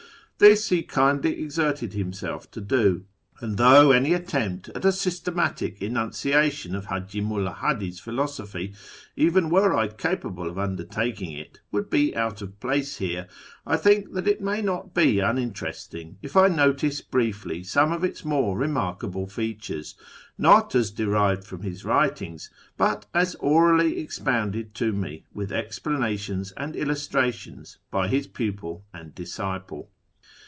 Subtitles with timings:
[0.49, 3.05] This he kindly exerted himself to do;
[3.41, 8.73] and though any attempt at a systematic enunciation of Haji Mulla Hadi's philosophy,
[9.15, 13.27] even were I capable of undertaking it, would be out of place here,
[13.67, 18.25] I think that it may not be uninteresting if I notice briefly some of its
[18.25, 19.93] more remark able features—
[20.39, 26.75] not as derived from his writings, but as orally expounded to me, with explanations and
[26.75, 29.91] illustrations, by his pupil and disciple.